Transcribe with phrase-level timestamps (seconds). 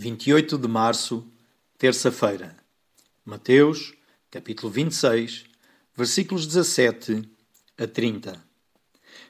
[0.00, 1.22] 28 de março,
[1.76, 2.56] terça-feira.
[3.22, 3.92] Mateus,
[4.30, 5.44] capítulo 26,
[5.94, 7.28] versículos 17
[7.76, 8.42] a 30.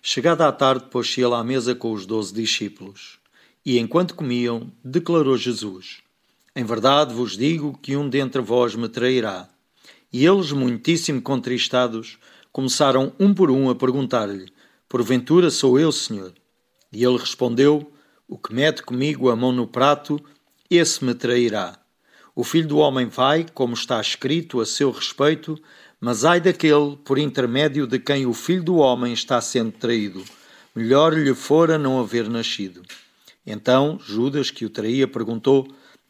[0.00, 3.18] Chegada à tarde, pôs-se à mesa com os doze discípulos.
[3.66, 6.04] E enquanto comiam, declarou Jesus:
[6.54, 9.48] Em verdade vos digo que um dentre vós me trairá.
[10.12, 12.16] E eles, muitíssimo contristados,
[12.52, 14.46] começaram um por um a perguntar-lhe:
[14.88, 16.32] Porventura sou eu, Senhor?
[16.92, 17.92] E ele respondeu:
[18.28, 20.24] O que mete comigo a mão no prato,
[20.70, 21.78] esse me trairá.
[22.34, 25.60] O filho do homem vai, como está escrito a seu respeito,
[26.00, 30.24] mas ai daquele por intermédio de quem o filho do homem está sendo traído.
[30.74, 32.82] Melhor lhe fora não haver nascido.
[33.44, 35.66] Então Judas, que o traía, perguntou: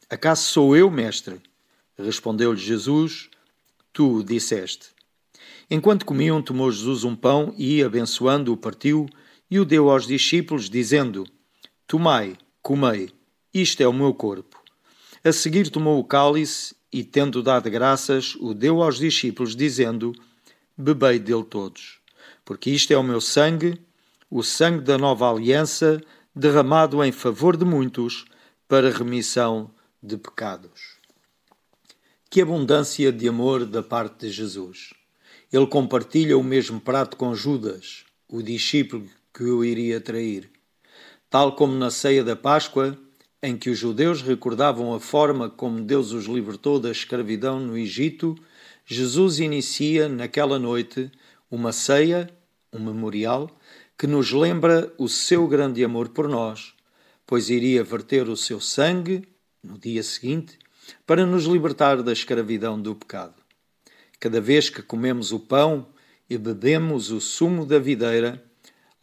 [0.09, 1.41] Acaso sou eu, mestre?
[1.99, 3.31] Respondeu-lhe Jesus:
[3.93, 4.89] Tu o disseste.
[5.71, 9.09] Enquanto comiam, tomou Jesus um pão e, abençoando-o, partiu
[9.51, 11.27] e o deu aos discípulos, dizendo:
[11.87, 13.11] Tomai, comei.
[13.53, 14.60] Isto é o meu corpo.
[15.23, 20.13] A seguir tomou o cálice e, tendo dado graças, o deu aos discípulos, dizendo:
[20.75, 21.99] Bebei dele todos,
[22.43, 23.79] porque isto é o meu sangue,
[24.31, 26.01] o sangue da nova aliança,
[26.35, 28.25] derramado em favor de muitos,
[28.67, 29.71] para remissão
[30.03, 30.97] de pecados.
[32.31, 34.95] Que abundância de amor da parte de Jesus!
[35.53, 40.51] Ele compartilha o mesmo prato com Judas, o discípulo que o iria trair.
[41.29, 42.97] Tal como na ceia da Páscoa,
[43.43, 48.37] em que os judeus recordavam a forma como Deus os libertou da escravidão no Egito,
[48.85, 51.11] Jesus inicia naquela noite
[51.51, 52.29] uma ceia,
[52.73, 53.51] um memorial,
[53.97, 56.75] que nos lembra o seu grande amor por nós,
[57.27, 59.27] pois iria verter o seu sangue
[59.63, 60.59] no dia seguinte
[61.07, 63.35] para nos libertar da escravidão do pecado.
[64.19, 65.87] Cada vez que comemos o pão
[66.29, 68.43] e bebemos o sumo da videira,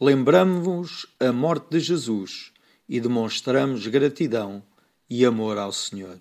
[0.00, 2.52] lembramos a morte de Jesus
[2.88, 4.62] e demonstramos gratidão
[5.10, 6.18] e amor ao Senhor.